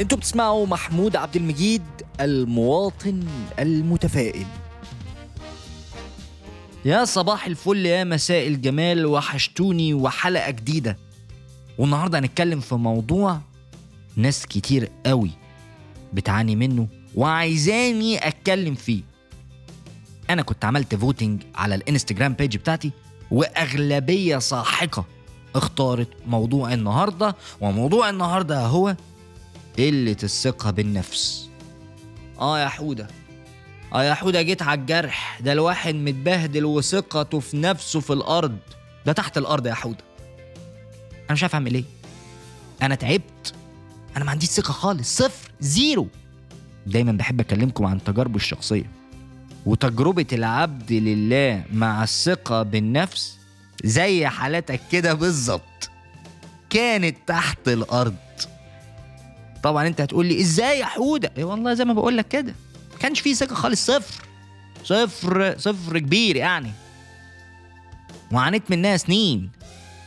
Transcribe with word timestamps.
أنتوا 0.00 0.18
بتسمعوا 0.18 0.66
محمود 0.66 1.16
عبد 1.16 1.36
المجيد 1.36 1.82
المواطن 2.20 3.24
المتفائل. 3.58 4.46
يا 6.84 7.04
صباح 7.04 7.46
الفل 7.46 7.86
يا 7.86 8.04
مساء 8.04 8.46
الجمال 8.46 9.06
وحشتوني 9.06 9.94
وحلقة 9.94 10.50
جديدة. 10.50 10.96
والنهاردة 11.78 12.18
هنتكلم 12.18 12.60
في 12.60 12.74
موضوع 12.74 13.40
ناس 14.16 14.46
كتير 14.46 14.90
قوي 15.06 15.30
بتعاني 16.12 16.56
منه 16.56 16.88
وعايزاني 17.14 18.28
أتكلم 18.28 18.74
فيه. 18.74 19.02
أنا 20.30 20.42
كنت 20.42 20.64
عملت 20.64 20.94
فوتنج 20.94 21.42
على 21.54 21.74
الإنستجرام 21.74 22.32
بيج 22.32 22.56
بتاعتي 22.56 22.90
وأغلبية 23.30 24.38
ساحقة 24.38 25.04
اختارت 25.54 26.08
موضوع 26.26 26.72
النهاردة 26.72 27.36
وموضوع 27.60 28.10
النهاردة 28.10 28.60
هو 28.66 28.96
قلة 29.78 30.16
الثقة 30.22 30.70
بالنفس. 30.70 31.48
آه 32.40 32.60
يا 32.60 32.68
حودة. 32.68 33.08
آه 33.94 34.04
يا 34.04 34.14
حودة 34.14 34.42
جيت 34.42 34.62
على 34.62 34.80
الجرح. 34.80 35.40
ده 35.40 35.52
الواحد 35.52 35.94
متبهدل 35.94 36.64
وثقته 36.64 37.40
في 37.40 37.56
نفسه 37.56 38.00
في 38.00 38.12
الأرض. 38.12 38.58
ده 39.06 39.12
تحت 39.12 39.38
الأرض 39.38 39.66
يا 39.66 39.74
حودة. 39.74 40.04
أنا 41.14 41.32
مش 41.32 41.42
عارف 41.42 41.54
أعمل 41.54 41.74
إيه. 41.74 41.84
أنا 42.82 42.94
تعبت. 42.94 43.54
أنا 44.16 44.24
ما 44.24 44.30
عنديش 44.30 44.48
ثقة 44.48 44.72
خالص. 44.72 45.16
صفر 45.16 45.50
زيرو. 45.60 46.08
دايما 46.86 47.12
بحب 47.12 47.40
أكلمكم 47.40 47.86
عن 47.86 48.04
تجاربي 48.04 48.36
الشخصية. 48.36 48.90
وتجربة 49.66 50.26
العبد 50.32 50.92
لله 50.92 51.64
مع 51.72 52.02
الثقة 52.02 52.62
بالنفس 52.62 53.38
زي 53.84 54.26
حالتك 54.26 54.80
كده 54.92 55.14
بالظبط. 55.14 55.90
كانت 56.70 57.16
تحت 57.26 57.68
الأرض. 57.68 58.16
طبعا 59.62 59.86
أنت 59.86 60.00
هتقول 60.00 60.26
لي 60.26 60.40
إزاي 60.40 60.78
يا 60.78 60.84
حودة؟ 60.84 61.32
اي 61.38 61.44
والله 61.44 61.74
زي 61.74 61.84
ما 61.84 61.92
بقول 61.92 62.16
لك 62.16 62.28
كده. 62.28 62.54
ما 62.92 62.98
كانش 62.98 63.20
فيه 63.20 63.34
ثقة 63.34 63.54
خالص 63.54 63.86
صفر. 63.86 64.24
صفر 64.84 65.58
صفر 65.58 65.98
كبير 65.98 66.36
يعني. 66.36 66.70
وعانيت 68.32 68.70
منها 68.70 68.96
سنين. 68.96 69.50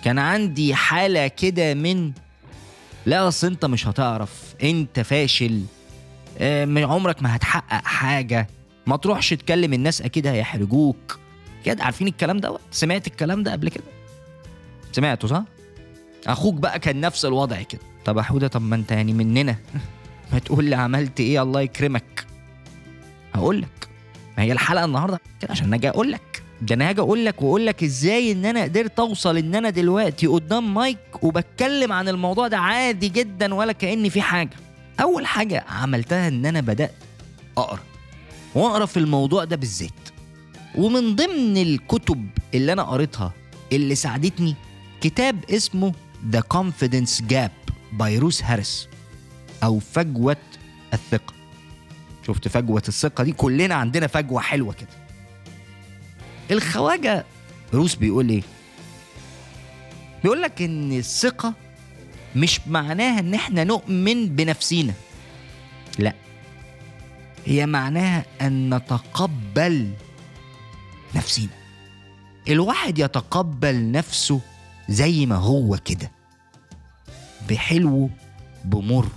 كان 0.04 0.20
عندي 0.20 0.76
حالة 0.76 1.28
كده 1.28 1.74
من 1.74 2.12
لا 3.06 3.28
أصل 3.28 3.48
أنت 3.48 3.66
مش 3.66 3.88
هتعرف. 3.88 4.56
أنت 4.64 5.00
فاشل. 5.00 5.62
آه، 6.38 6.66
من 6.66 6.84
عمرك 6.84 7.24
ما 7.24 7.36
هتحقق 7.36 7.86
حاجة. 7.86 8.48
ما 8.88 8.98
تروحش 8.98 9.30
تكلم 9.30 9.74
الناس 9.74 10.02
أكيد 10.02 10.28
هيحرجوك. 10.28 11.20
كده 11.66 11.84
عارفين 11.84 12.08
الكلام 12.08 12.38
ده 12.38 12.58
سمعت 12.72 13.08
الكلام 13.08 13.44
ده 13.44 13.52
قبل 13.52 13.70
كده؟ 13.70 13.84
سمعته 14.92 15.28
صح؟ 15.28 15.44
أخوك 16.28 16.54
بقى 16.56 16.80
كان 16.80 17.02
نفس 17.02 17.26
الوضع 17.26 17.62
كده. 17.62 17.82
طب 18.10 18.18
يا 18.18 18.22
حودة 18.22 18.48
طب 18.48 18.62
ما 18.62 18.76
انت 18.76 18.92
يعني 18.92 19.14
مننا. 19.14 19.56
ما 20.34 20.40
تقول 20.40 20.66
لي 20.66 20.76
عملت 20.76 21.20
إيه؟ 21.20 21.42
الله 21.42 21.62
يكرمك. 21.62 22.26
هقول 23.34 23.62
لك. 23.62 23.88
ما 24.38 24.44
هي 24.44 24.52
الحلقة 24.52 24.86
النهارده 24.86 25.20
كده 25.42 25.52
عشان 25.52 25.74
أجي 25.74 25.90
أقول 25.90 26.12
لك. 26.12 26.44
ده 26.62 26.76
أنا 26.76 26.90
هاجي 26.90 27.02
أقول 27.02 27.26
لك 27.26 27.42
وأقول 27.42 27.66
لك 27.66 27.84
إزاي 27.84 28.32
إن 28.32 28.46
أنا 28.46 28.64
قدرت 28.64 29.00
أوصل 29.00 29.38
إن 29.38 29.56
أنا 29.56 29.70
دلوقتي 29.70 30.28
قدام 30.28 30.74
مايك 30.74 31.24
وبتكلم 31.24 31.92
عن 31.92 32.08
الموضوع 32.08 32.48
ده 32.48 32.58
عادي 32.58 33.10
جدا 33.10 33.54
ولا 33.54 33.72
كأني 33.72 34.10
في 34.10 34.22
حاجة. 34.22 34.58
أول 35.02 35.26
حاجة 35.26 35.66
عملتها 35.70 36.28
إن 36.28 36.46
أنا 36.46 36.62
بدأت 36.62 36.96
أقرأ. 37.58 37.80
وأقرأ 38.56 38.86
في 38.86 38.98
الموضوع 38.98 39.44
ده 39.44 39.56
بالذات. 39.56 40.10
ومن 40.76 41.16
ضمن 41.16 41.58
الكتب 41.58 42.30
اللي 42.54 42.74
أنا 42.74 42.84
قريتها 42.84 43.34
اللي 43.74 43.96
ساعدتني 43.96 44.56
كتاب 45.02 45.46
اسمه 45.50 45.94
The 46.34 46.42
Confidence 46.58 47.22
Gap. 47.32 47.70
باي 47.94 48.18
روس 48.18 48.44
هاريس 48.44 48.88
أو 49.64 49.80
فجوة 49.80 50.38
الثقة. 50.94 51.34
شفت 52.28 52.48
فجوة 52.48 52.84
الثقة 52.88 53.24
دي؟ 53.24 53.32
كلنا 53.32 53.76
عندنا 53.76 54.08
فجوة 54.08 54.42
حلوة 54.42 54.74
كده. 54.74 54.90
الخواجة 56.52 57.26
روس 57.74 57.96
بيقول 57.96 58.30
إيه؟ 58.30 58.42
بيقول 60.24 60.42
لك 60.42 60.62
إن 60.62 60.92
الثقة 60.92 61.54
مش 62.36 62.62
معناها 62.68 63.20
إن 63.20 63.34
إحنا 63.34 63.64
نؤمن 63.64 64.36
بنفسينا. 64.36 64.94
لا. 66.00 66.14
هي 67.46 67.66
معناها 67.66 68.26
أن 68.42 68.74
نتقبل 68.74 69.92
نفسينا. 71.16 71.60
الواحد 72.48 73.00
يتقبل 73.00 73.92
نفسه 73.92 74.42
زي 74.90 75.26
ما 75.26 75.36
هو 75.36 75.78
كده. 75.86 76.12
بحلو 77.50 78.10
بمر. 78.66 79.08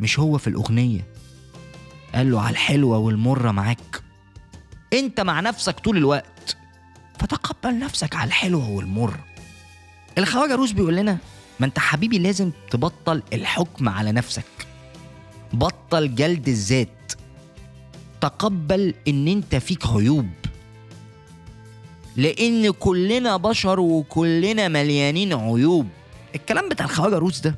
مش 0.00 0.18
هو 0.18 0.38
في 0.38 0.46
الأغنية. 0.46 1.06
قال 2.14 2.30
له 2.30 2.40
على 2.40 2.50
الحلوة 2.50 2.98
والمرة 2.98 3.50
معاك. 3.50 4.02
أنت 4.92 5.20
مع 5.20 5.40
نفسك 5.40 5.80
طول 5.80 5.96
الوقت. 5.96 6.56
فتقبل 7.18 7.78
نفسك 7.78 8.16
على 8.16 8.28
الحلوة 8.28 8.70
والمر. 8.70 9.16
الخواجة 10.18 10.54
روس 10.54 10.72
بيقول 10.72 10.96
لنا 10.96 11.18
ما 11.60 11.66
أنت 11.66 11.78
حبيبي 11.78 12.18
لازم 12.18 12.50
تبطل 12.70 13.22
الحكم 13.32 13.88
على 13.88 14.12
نفسك. 14.12 14.66
بطل 15.52 16.14
جلد 16.14 16.48
الذات. 16.48 17.12
تقبل 18.20 18.94
إن 19.08 19.28
أنت 19.28 19.56
فيك 19.56 19.86
عيوب. 19.86 20.28
لأن 22.16 22.70
كلنا 22.70 23.36
بشر 23.36 23.80
وكلنا 23.80 24.68
مليانين 24.68 25.32
عيوب. 25.32 25.88
الكلام 26.34 26.68
بتاع 26.68 26.86
الخواجة 26.86 27.18
روس 27.18 27.40
ده 27.40 27.54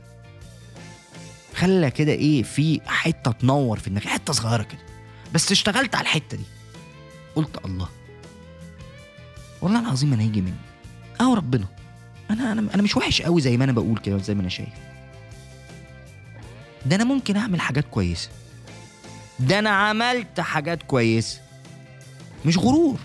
خلى 1.55 1.91
كده 1.91 2.13
إيه 2.13 2.43
في 2.43 2.81
حتة 2.87 3.33
تنور 3.33 3.79
في 3.79 3.91
دماغي 3.91 4.09
حتة 4.09 4.33
صغيرة 4.33 4.63
كده. 4.63 4.81
بس 5.35 5.53
اشتغلت 5.53 5.95
على 5.95 6.03
الحتة 6.03 6.37
دي. 6.37 6.45
قلت 7.37 7.65
الله. 7.65 7.89
والله 9.63 9.81
العظيم 9.81 10.13
أنا 10.13 10.23
هيجي 10.23 10.41
مني. 10.41 10.55
آه 11.21 11.35
ربنا. 11.35 11.67
أنا 12.31 12.53
أنا 12.53 12.75
أنا 12.75 12.83
مش 12.83 12.97
وحش 12.97 13.23
قوي 13.23 13.41
زي 13.41 13.57
ما 13.57 13.65
أنا 13.65 13.73
بقول 13.73 13.99
كده 13.99 14.19
زي 14.19 14.35
ما 14.35 14.41
أنا 14.41 14.49
شايف. 14.49 14.69
ده 16.87 16.97
أنا 16.97 17.05
ممكن 17.05 17.37
أعمل 17.37 17.61
حاجات 17.61 17.85
كويسة. 17.91 18.29
ده 19.39 19.59
أنا 19.59 19.71
عملت 19.71 20.41
حاجات 20.41 20.83
كويسة. 20.83 21.41
مش 22.47 22.59
غرور. 22.59 22.99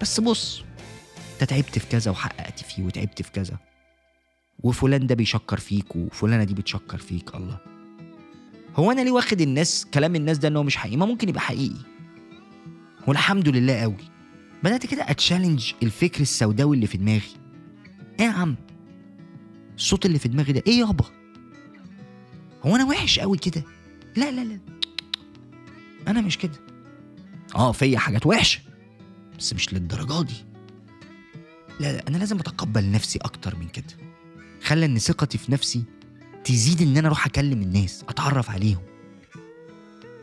بس 0.00 0.20
بص 0.20 0.62
أنت 1.32 1.50
تعبت 1.50 1.78
في 1.78 1.86
كذا 1.86 2.10
وحققت 2.10 2.60
فيه 2.64 2.82
وتعبت 2.82 3.22
في 3.22 3.30
كذا. 3.32 3.56
وفلان 4.62 5.06
ده 5.06 5.14
بيشكر 5.14 5.60
فيك 5.60 5.96
وفلانة 5.96 6.44
دي 6.44 6.54
بتشكر 6.54 6.98
فيك 6.98 7.34
الله. 7.34 7.58
هو 8.76 8.92
أنا 8.92 9.00
ليه 9.00 9.10
واخد 9.10 9.40
الناس 9.40 9.86
كلام 9.94 10.16
الناس 10.16 10.38
ده 10.38 10.48
إن 10.48 10.56
هو 10.56 10.62
مش 10.62 10.76
حقيقي؟ 10.76 10.96
ما 10.96 11.06
ممكن 11.06 11.28
يبقى 11.28 11.40
حقيقي. 11.40 11.80
والحمد 13.06 13.48
لله 13.48 13.80
قوي. 13.80 13.96
بدأت 14.62 14.86
كده 14.86 15.02
أتشالنج 15.10 15.72
الفكر 15.82 16.20
السوداوي 16.20 16.76
اللي 16.76 16.86
في 16.86 16.98
دماغي. 16.98 17.22
إيه 18.20 18.26
يا 18.26 18.30
عم؟ 18.30 18.56
الصوت 19.76 20.06
اللي 20.06 20.18
في 20.18 20.28
دماغي 20.28 20.52
ده 20.52 20.62
إيه 20.66 20.80
يابا؟ 20.80 21.04
هو 22.66 22.76
أنا 22.76 22.84
وحش 22.84 23.18
قوي 23.18 23.38
كده؟ 23.38 23.64
لا 24.16 24.30
لا 24.30 24.44
لا. 24.44 24.58
أنا 26.08 26.20
مش 26.20 26.38
كده. 26.38 26.60
آه 27.54 27.72
فيا 27.72 27.98
حاجات 27.98 28.26
وحشة 28.26 28.60
بس 29.38 29.54
مش 29.54 29.74
للدرجة 29.74 30.22
دي. 30.22 30.34
لا 31.80 31.92
لا 31.92 32.08
أنا 32.08 32.16
لازم 32.16 32.38
أتقبل 32.38 32.90
نفسي 32.90 33.18
أكتر 33.18 33.56
من 33.56 33.68
كده. 33.68 34.01
خلى 34.64 34.86
إن 34.86 34.98
ثقتي 34.98 35.38
في 35.38 35.52
نفسي 35.52 35.84
تزيد 36.44 36.82
إن 36.82 36.96
أنا 36.96 37.06
أروح 37.06 37.26
أكلم 37.26 37.62
الناس 37.62 38.04
أتعرف 38.08 38.50
عليهم. 38.50 38.82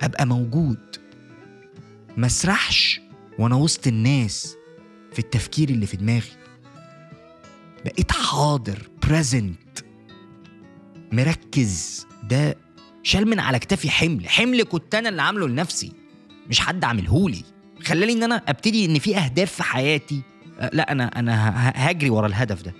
أبقى 0.02 0.26
موجود. 0.26 0.96
ما 2.18 2.28
أسرحش 2.28 3.02
وأنا 3.40 3.56
وسط 3.56 3.88
الناس 3.88 4.56
في 5.14 5.20
التفكير 5.20 5.70
اللي 5.70 5.86
في 5.86 5.98
دماغي. 5.98 6.32
بقيت 7.86 8.12
حاضر 8.12 8.90
بريزنت 9.04 9.80
مركز. 11.12 12.08
ده 12.24 12.58
شال 13.04 13.30
من 13.30 13.40
على 13.40 13.60
كتافي 13.60 13.90
حمل. 13.90 14.30
حمل 14.30 14.64
كنت 14.64 14.96
أنا 14.96 15.10
اللي 15.10 15.22
عامله 15.22 15.48
لنفسي 15.48 15.92
مش 16.50 16.60
حد 16.60 16.84
عاملهولي 16.84 17.44
خلاني 17.84 18.14
إن 18.14 18.24
أنا 18.24 18.36
أبتدي 18.48 18.86
إن 18.86 19.00
في 19.00 19.18
أهداف 19.18 19.54
في 19.54 19.64
حياتي. 19.64 20.22
أه، 20.60 20.70
لا 20.74 20.92
أنا 20.92 21.20
أنا 21.20 21.54
هجري 21.76 22.10
ورا 22.10 22.28
الهدف 22.28 22.62
ده. 22.62 22.74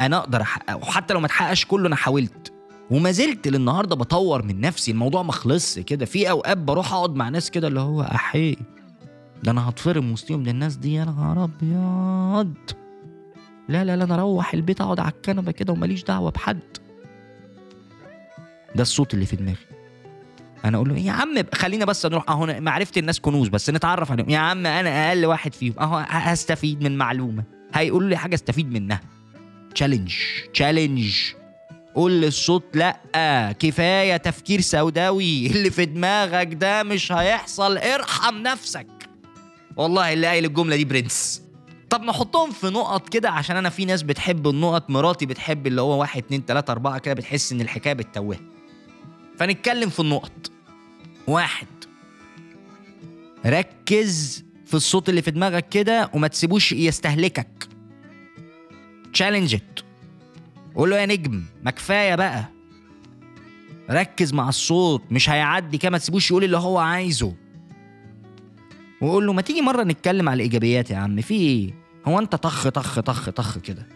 أنا 0.00 0.16
أقدر 0.18 0.42
احققه 0.42 0.76
وحتى 0.76 1.14
لو 1.14 1.20
ما 1.20 1.26
اتحققش 1.26 1.64
كله 1.64 1.88
أنا 1.88 1.96
حاولت. 1.96 2.52
وما 2.90 3.10
زلت 3.10 3.48
للنهارده 3.48 3.96
بطور 3.96 4.42
من 4.42 4.60
نفسي. 4.60 4.90
الموضوع 4.90 5.22
ما 5.22 5.32
خلصش 5.32 5.78
كده. 5.78 6.04
في 6.06 6.30
اوقات 6.30 6.58
بروح 6.58 6.92
اقعد 6.92 7.14
مع 7.14 7.28
ناس 7.28 7.50
كده 7.50 7.68
اللي 7.68 7.80
هو 7.80 8.02
أحي. 8.02 8.56
ده 9.42 9.50
أنا 9.50 9.68
هتفرم 9.68 10.12
وسطيهم. 10.12 10.42
ده 10.42 10.50
الناس 10.50 10.76
دي 10.76 10.94
يا 10.94 11.04
نهار 11.04 11.44
أبيض. 11.44 12.54
لا 13.68 13.84
لا 13.84 13.96
لا 13.96 14.04
أنا 14.04 14.14
أروح 14.14 14.54
البيت 14.54 14.80
اقعد 14.80 15.00
على 15.00 15.10
الكنبة 15.10 15.52
كده 15.52 15.72
وماليش 15.72 16.04
دعوة 16.04 16.30
بحد. 16.30 16.58
ده 18.74 18.82
الصوت 18.82 19.14
اللي 19.14 19.26
في 19.26 19.36
دماغي. 19.36 19.66
أنا 20.64 20.76
أقول 20.76 20.88
له 20.88 20.98
يا 20.98 21.12
عم 21.12 21.34
خلينا 21.54 21.84
بس 21.84 22.06
نروح. 22.06 22.24
اهو 22.30 22.46
معرفه 22.60 22.92
الناس 22.96 23.20
كنوز 23.20 23.48
بس 23.48 23.70
نتعرف 23.70 24.12
عليهم. 24.12 24.30
يا 24.30 24.38
عم 24.38 24.66
أنا 24.66 25.08
أقل 25.08 25.26
واحد 25.26 25.54
فيهم. 25.54 25.74
اهو 25.80 26.04
هستفيد 26.08 26.82
من 26.82 26.98
معلومة. 26.98 27.44
هيقولوا 27.74 28.08
لي 28.08 28.16
حاجة 28.16 28.34
استفيد 28.34 28.72
منها. 28.72 29.00
challenge 29.74 30.14
challenge 30.54 31.16
قول 31.94 32.12
للصوت 32.12 32.64
لا. 32.74 33.52
كفاية 33.58 34.16
تفكير 34.16 34.60
سوداوي. 34.60 35.46
اللي 35.52 35.70
في 35.70 35.84
دماغك 35.84 36.54
ده 36.54 36.82
مش 36.82 37.12
هيحصل. 37.12 37.78
ارحم 37.78 38.34
نفسك. 38.34 38.86
والله 39.76 40.12
اللي 40.12 40.26
قايل 40.26 40.44
الجملة 40.44 40.76
دي 40.76 40.84
برنس. 40.84 41.42
طب 41.90 42.02
نحطهم 42.02 42.50
في 42.50 42.66
نقط 42.66 43.08
كده 43.08 43.30
عشان 43.30 43.56
أنا 43.56 43.70
في 43.70 43.84
ناس 43.84 44.02
بتحب 44.02 44.48
النقط 44.48 44.90
مراتي 44.90 45.26
بتحب 45.26 45.66
اللي 45.66 45.80
هو 45.80 46.00
واحد 46.00 46.22
اتنين 46.22 46.46
تلاتة 46.46 46.70
اربعة 46.70 46.98
كده 46.98 47.14
بتحس 47.14 47.52
ان 47.52 47.60
الحكاية 47.60 47.92
بتتوه. 47.92 48.36
فنتكلم 49.38 49.88
في 49.90 50.00
النقط. 50.00 50.50
واحد. 51.26 51.66
ركز 53.46 54.44
في 54.66 54.74
الصوت 54.74 55.08
اللي 55.08 55.22
في 55.22 55.30
دماغك 55.30 55.68
كده 55.68 56.10
وما 56.14 56.28
تسيبوش 56.28 56.72
يستهلكك. 56.72 57.68
تشالنج 59.18 59.56
قول 60.74 60.90
له 60.90 60.96
يا 60.96 61.06
نجم 61.06 61.44
ما 61.62 61.70
كفاية 61.70 62.14
بقى. 62.14 62.44
ركز 63.90 64.34
مع 64.34 64.48
الصوت 64.48 65.02
مش 65.10 65.30
هيعدي 65.30 65.78
كده 65.78 65.90
ما 65.90 65.98
تسيبوش 65.98 66.30
يقول 66.30 66.44
اللي 66.44 66.56
هو 66.56 66.78
عايزه. 66.78 67.34
وقول 69.00 69.26
له 69.26 69.32
ما 69.32 69.42
تيجي 69.42 69.60
مرة 69.60 69.82
نتكلم 69.82 70.28
على 70.28 70.36
الإيجابيات 70.36 70.90
يا 70.90 70.96
عم 70.96 71.20
في 71.20 71.34
إيه؟ 71.34 71.74
هو 72.06 72.18
أنت 72.18 72.34
طخ 72.34 72.68
طخ 72.68 73.00
طخ 73.00 73.30
طخ 73.30 73.58
كده. 73.58 73.86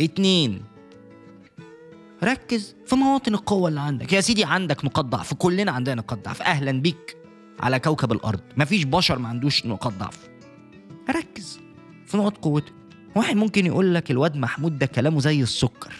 اتنين 0.00 0.62
ركز 2.24 2.76
في 2.86 2.96
مواطن 2.96 3.34
القوة 3.34 3.68
اللي 3.68 3.80
عندك. 3.80 4.12
يا 4.12 4.20
سيدي 4.20 4.44
عندك 4.44 4.84
نقاط 4.84 5.04
ضعف 5.04 5.34
كلنا 5.34 5.72
عندنا 5.72 5.94
نقاط 5.94 6.24
ضعف. 6.24 6.42
أهلا 6.42 6.72
بيك 6.72 7.16
على 7.60 7.78
كوكب 7.78 8.12
الأرض. 8.12 8.40
مفيش 8.56 8.84
بشر 8.84 9.18
ما 9.18 9.28
عندوش 9.28 9.66
نقاط 9.66 9.92
ضعف. 9.92 10.28
ركز 11.10 11.60
في 12.06 12.16
نقاط 12.16 12.36
قوتك. 12.38 12.81
واحد 13.14 13.36
ممكن 13.36 13.66
يقول 13.66 13.94
لك 13.94 14.10
الواد 14.10 14.36
محمود 14.36 14.78
ده 14.78 14.86
كلامه 14.86 15.20
زي 15.20 15.42
السكر. 15.42 15.94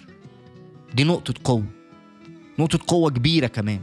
دي 0.94 1.04
نقطة 1.04 1.34
قوة. 1.44 1.66
نقطة 2.58 2.78
قوة 2.86 3.10
كبيرة 3.10 3.46
كمان. 3.46 3.80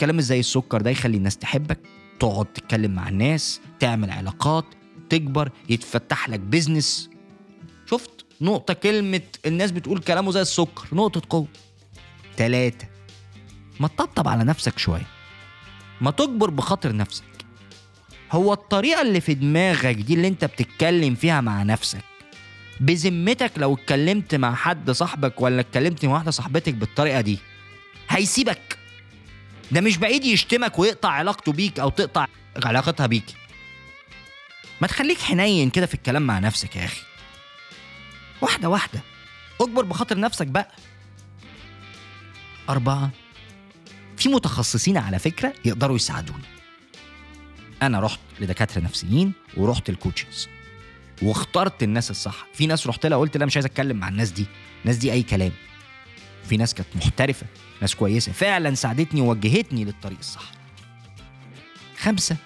كلام 0.00 0.20
زي 0.20 0.40
السكر 0.40 0.80
ده 0.82 0.90
يخلي 0.90 1.16
الناس 1.16 1.36
تحبك 1.36 1.80
تقعد 2.20 2.46
تتكلم 2.46 2.90
مع 2.94 3.08
الناس 3.08 3.60
تعمل 3.80 4.10
علاقات 4.10 4.64
تكبر 5.10 5.50
يتفتح 5.68 6.28
لك 6.28 6.40
بيزنس 6.40 7.10
شفت؟ 7.86 8.10
نقطة 8.40 8.74
كلمة 8.74 9.22
الناس 9.46 9.70
بتقول 9.70 9.98
كلامه 9.98 10.30
زي 10.30 10.40
السكر. 10.40 10.88
نقطة 10.92 11.22
قوة. 11.28 11.48
تلاتة. 12.36 12.86
ما 13.80 13.88
تطبطب 13.88 14.28
على 14.28 14.44
نفسك 14.44 14.78
شوية. 14.78 15.06
ما 16.00 16.10
تجبر 16.10 16.50
بخاطر 16.50 16.96
نفسك. 16.96 17.24
هو 18.32 18.52
الطريقة 18.52 19.02
اللي 19.02 19.20
في 19.20 19.34
دماغك 19.34 19.96
دي 19.96 20.14
اللي 20.14 20.28
انت 20.28 20.44
بتتكلم 20.44 21.14
فيها 21.14 21.40
مع 21.40 21.62
نفسك. 21.62 22.11
بذمتك 22.80 23.52
لو 23.56 23.74
اتكلمت 23.74 24.34
مع 24.34 24.54
حد 24.54 24.90
صاحبك 24.90 25.40
ولا 25.40 25.60
اتكلمت 25.60 26.04
مع 26.04 26.12
واحدة 26.12 26.30
صاحبتك 26.30 26.74
بالطريقة 26.74 27.20
دي 27.20 27.38
هيسيبك. 28.08 28.78
ده 29.72 29.80
مش 29.80 29.96
بعيد 29.96 30.24
يشتمك 30.24 30.78
ويقطع 30.78 31.08
علاقته 31.08 31.52
بيك 31.52 31.80
أو 31.80 31.88
تقطع 31.88 32.26
علاقتها 32.64 33.06
بيك. 33.06 33.34
ما 34.80 34.86
تخليك 34.86 35.18
حنين 35.18 35.70
كده 35.70 35.86
في 35.86 35.94
الكلام 35.94 36.22
مع 36.22 36.38
نفسك 36.38 36.76
يا 36.76 36.84
أخي. 36.84 37.00
واحدة 38.40 38.68
واحدة. 38.68 39.00
اكبر 39.60 39.84
بخاطر 39.84 40.18
نفسك 40.20 40.46
بقى. 40.46 40.72
أربعة. 42.68 43.10
في 44.16 44.28
متخصصين 44.28 44.96
على 44.96 45.18
فكرة 45.18 45.54
يقدروا 45.64 45.96
يساعدوني. 45.96 46.44
أنا 47.82 48.00
رحت 48.00 48.20
لدكاترة 48.40 48.80
نفسيين 48.80 49.32
ورحت 49.56 49.88
الكوتشز 49.88 50.48
واخترت 51.22 51.82
الناس 51.82 52.10
الصح. 52.10 52.46
في 52.54 52.66
ناس 52.66 52.86
رحت 52.86 53.06
لها 53.06 53.18
قلت 53.18 53.36
لا 53.36 53.46
مش 53.46 53.56
عايز 53.56 53.66
اتكلم 53.66 53.96
مع 53.96 54.08
الناس 54.08 54.30
دي. 54.30 54.46
الناس 54.82 54.96
دي 54.96 55.12
أي 55.12 55.22
كلام. 55.22 55.52
في 56.48 56.56
ناس 56.56 56.74
كانت 56.74 56.88
محترفة 56.96 57.46
ناس 57.80 57.94
كويسة. 57.94 58.32
فعلا 58.32 58.74
ساعدتني 58.74 59.20
ووجهتني 59.20 59.84
للطريق 59.84 60.18
الصح. 60.18 60.52
خمسة 61.98 62.36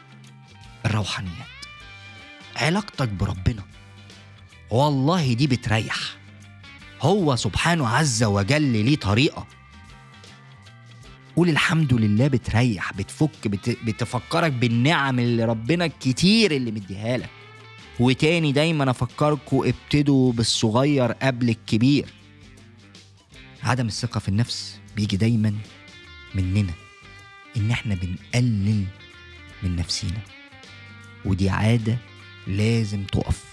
الروحانيات. 0.86 1.46
علاقتك 2.56 3.08
بربنا. 3.08 3.62
والله 4.70 5.32
دي 5.32 5.46
بتريح. 5.46 5.96
هو 7.02 7.36
سبحانه 7.36 7.88
عز 7.88 8.24
وجل 8.24 8.62
ليه 8.62 8.96
طريقة. 8.96 9.46
قول 11.36 11.48
الحمد 11.48 11.94
لله 11.94 12.28
بتريح 12.28 12.92
بتفك 12.92 13.48
بت... 13.48 13.78
بتفكرك 13.84 14.52
بالنعم 14.52 15.19
اللي 15.19 15.44
ربنا 15.44 15.84
الكتير 15.84 16.50
اللي 16.50 16.70
مديها 16.70 17.16
لك. 17.16 17.30
وتاني 18.00 18.52
دايما 18.52 18.90
افكركم 18.90 19.62
ابتدوا 19.64 20.32
بالصغير 20.32 21.12
قبل 21.12 21.48
الكبير. 21.48 22.06
عدم 23.62 23.87
الثقة 23.87 24.20
في 24.20 24.28
النفس 24.28 24.81
بيجي 24.96 25.16
دايما 25.16 25.54
مننا 26.34 26.72
إن 27.56 27.70
إحنا 27.70 27.94
بنقلل 27.94 28.84
من 29.62 29.76
نفسينا. 29.76 30.20
ودي 31.25 31.50
عادة 31.50 31.98
لازم 32.46 33.04
تقف. 33.04 33.44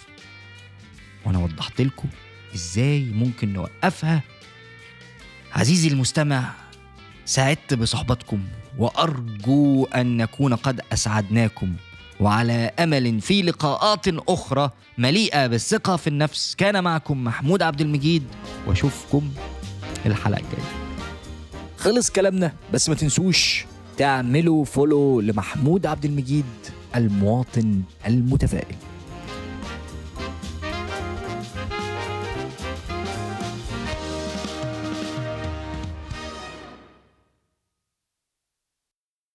وأنا 1.26 1.40
وضحت 1.40 1.82
لكم 1.82 2.10
إزاي 2.56 3.04
ممكن 3.04 3.54
نوقفها. 3.54 4.24
عزيزي 5.54 5.88
المستمع 5.88 6.54
سعدت 7.26 7.74
بصحبتكم 7.74 8.44
وأرجو 8.78 9.86
أن 9.86 10.18
نكون 10.18 10.56
قد 10.56 10.82
أسعدناكم. 10.94 11.76
وعلى 12.20 12.72
أمل 12.80 13.22
في 13.22 13.42
لقاءات 13.42 14.08
أخرى 14.08 14.72
مليئة 14.98 15.48
بالثقة 15.48 15.96
في 15.96 16.08
النفس 16.08 16.56
كان 16.56 16.84
معكم 16.84 17.24
محمود 17.24 17.62
عبد 17.62 17.82
المجيد 17.82 18.24
وأشوفكم 18.68 19.30
الحلقة 20.06 20.40
الجاية. 20.40 20.72
خلص 21.78 22.10
كلامنا 22.10 22.54
بس 22.74 22.90
ما 22.90 22.96
تنسوش 22.96 23.66
تعملوا 23.98 24.66
فولو 24.66 25.22
لمحمود 25.22 25.86
عبد 25.86 26.06
المجيد 26.06 26.46
المواطن 26.96 27.82
المتفائل. 28.08 28.76